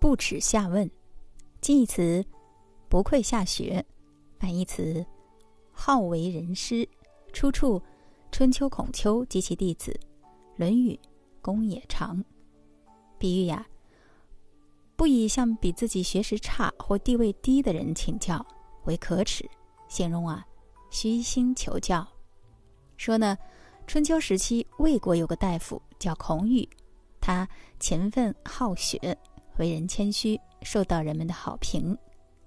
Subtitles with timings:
[0.00, 0.90] 不耻下问，
[1.60, 2.24] 近义词
[2.88, 3.84] 不愧下学，
[4.38, 5.04] 反义词
[5.70, 6.88] 好为人师。
[7.32, 7.80] 出处：
[8.32, 9.92] 春秋孔丘及其弟子，
[10.56, 10.94] 《论语·
[11.42, 12.16] 公冶长》。
[13.18, 13.66] 比喻呀，
[14.96, 18.44] 不以向比自己学识差或地位低的人请教
[18.86, 19.48] 为可耻，
[19.88, 20.46] 形容啊
[20.90, 22.06] 虚心求教。
[22.96, 23.36] 说呢，
[23.86, 26.68] 春秋时期魏国有个大夫叫孔宇，
[27.20, 29.16] 他勤奋好学。
[29.58, 31.96] 为人谦虚，受到人们的好评。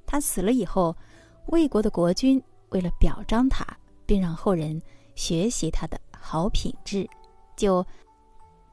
[0.05, 0.95] 他死了以后，
[1.47, 3.65] 魏国的国君为了表彰他，
[4.05, 4.81] 并让后人
[5.13, 7.05] 学习他的好品质，
[7.57, 7.85] 就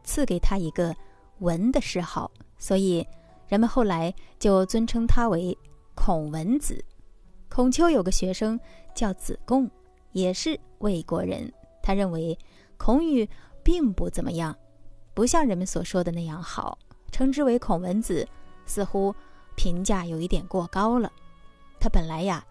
[0.04, 0.94] 赐给他一个
[1.40, 2.30] “文”的谥号。
[2.58, 3.04] 所以
[3.48, 5.56] 人们后来就尊称他为
[5.96, 6.84] 孔文子。
[7.48, 8.58] 孔丘有个学生
[8.94, 9.68] 叫子贡，
[10.12, 11.52] 也是魏国人。
[11.82, 12.38] 他认为
[12.76, 13.28] 孔宇
[13.64, 14.56] 并不怎么样，
[15.18, 16.78] 不像人们所说的那样好。
[17.10, 18.24] 称之为孔文子，
[18.66, 19.12] 似乎
[19.56, 21.10] 评价有一点过高了。
[21.80, 22.44] 他本来呀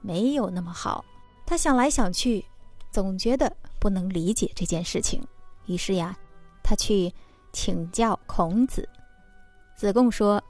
[0.00, 1.04] 没有那么好，
[1.44, 2.42] 他想来想去，
[2.90, 5.22] 总觉得不能理解这件事情。
[5.66, 6.16] 于是呀，
[6.62, 7.12] 他去
[7.52, 8.88] 请教孔子。
[9.76, 10.42] 子贡说：“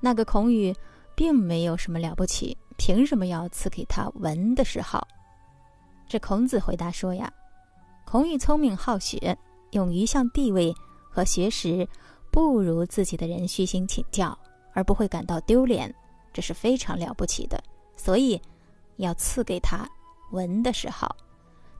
[0.00, 0.74] 那个孔宇
[1.14, 5.06] 并没有什么了不起，凭什么要赐给他文的谥号？”
[6.08, 7.30] 这孔子回答说：“呀，
[8.06, 9.36] 孔宇聪明好学，
[9.72, 10.74] 勇于向地位
[11.12, 11.86] 和学识。”
[12.32, 14.36] 不如自己的人虚心请教，
[14.72, 15.94] 而不会感到丢脸，
[16.32, 17.62] 这是非常了不起的。
[17.94, 18.40] 所以，
[18.96, 19.86] 要赐给他
[20.30, 21.14] 文的谥号。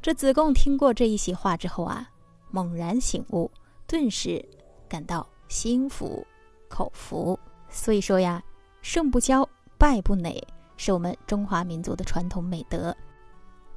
[0.03, 2.07] 这子贡听过这一席话之后啊，
[2.51, 3.51] 猛然醒悟，
[3.87, 4.45] 顿时
[4.91, 6.23] 感到心服
[6.69, 7.41] 口服。
[7.71, 8.43] 所以说呀，
[8.83, 10.39] 胜不骄，败不馁，
[10.77, 12.95] 是我们中华民族的传统美德。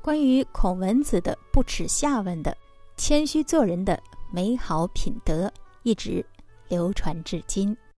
[0.01, 2.53] 关于孔文子的不耻下问的
[2.97, 3.97] 谦虚做人的
[4.35, 5.49] 美好品德，
[5.83, 6.25] 一直。
[6.67, 7.77] 流传至今。